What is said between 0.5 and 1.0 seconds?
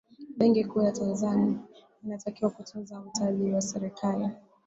kuu ya